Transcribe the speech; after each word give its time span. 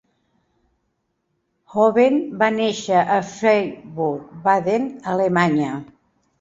Hoven 1.73 2.17
va 2.41 2.49
néixer 2.57 3.03
a 3.19 3.21
Friburg, 3.35 4.35
Baden, 4.51 4.91
Alemanya. 5.17 5.73